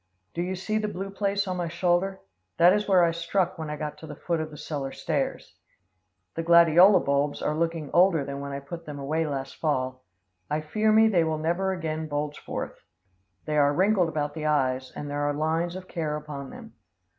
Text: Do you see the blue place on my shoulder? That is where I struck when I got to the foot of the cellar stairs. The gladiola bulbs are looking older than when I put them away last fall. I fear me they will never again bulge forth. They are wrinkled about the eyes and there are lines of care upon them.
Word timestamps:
Do 0.33 0.41
you 0.41 0.55
see 0.55 0.79
the 0.79 0.87
blue 0.87 1.11
place 1.11 1.47
on 1.47 1.57
my 1.57 1.67
shoulder? 1.67 2.21
That 2.57 2.73
is 2.73 2.89
where 2.89 3.03
I 3.03 3.11
struck 3.11 3.59
when 3.59 3.69
I 3.69 3.75
got 3.75 3.99
to 3.99 4.07
the 4.07 4.15
foot 4.15 4.41
of 4.41 4.49
the 4.49 4.57
cellar 4.57 4.91
stairs. 4.91 5.55
The 6.33 6.41
gladiola 6.41 6.99
bulbs 7.01 7.39
are 7.39 7.53
looking 7.53 7.91
older 7.93 8.25
than 8.25 8.39
when 8.39 8.51
I 8.51 8.61
put 8.61 8.87
them 8.87 8.97
away 8.97 9.27
last 9.27 9.57
fall. 9.57 10.03
I 10.49 10.59
fear 10.61 10.91
me 10.91 11.07
they 11.07 11.23
will 11.23 11.37
never 11.37 11.71
again 11.71 12.07
bulge 12.07 12.39
forth. 12.39 12.79
They 13.45 13.57
are 13.59 13.75
wrinkled 13.75 14.09
about 14.09 14.33
the 14.33 14.47
eyes 14.47 14.91
and 14.95 15.07
there 15.07 15.21
are 15.21 15.33
lines 15.35 15.75
of 15.75 15.87
care 15.87 16.15
upon 16.17 16.49
them. 16.49 16.73